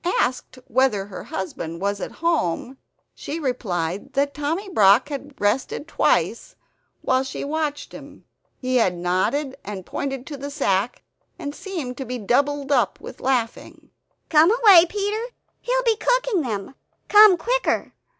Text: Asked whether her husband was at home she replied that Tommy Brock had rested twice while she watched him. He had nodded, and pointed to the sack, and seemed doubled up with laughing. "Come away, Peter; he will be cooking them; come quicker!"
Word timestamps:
Asked 0.19 0.57
whether 0.67 1.05
her 1.05 1.25
husband 1.25 1.79
was 1.79 2.01
at 2.01 2.11
home 2.25 2.79
she 3.13 3.39
replied 3.39 4.13
that 4.13 4.33
Tommy 4.33 4.67
Brock 4.67 5.09
had 5.09 5.39
rested 5.39 5.87
twice 5.87 6.55
while 7.03 7.23
she 7.23 7.43
watched 7.43 7.91
him. 7.91 8.25
He 8.57 8.77
had 8.77 8.97
nodded, 8.97 9.55
and 9.63 9.85
pointed 9.85 10.25
to 10.25 10.37
the 10.37 10.49
sack, 10.49 11.03
and 11.37 11.53
seemed 11.53 11.97
doubled 12.27 12.71
up 12.71 12.99
with 12.99 13.21
laughing. 13.21 13.91
"Come 14.29 14.49
away, 14.63 14.87
Peter; 14.89 15.23
he 15.59 15.71
will 15.75 15.83
be 15.83 15.97
cooking 15.97 16.41
them; 16.41 16.73
come 17.07 17.37
quicker!" 17.37 17.93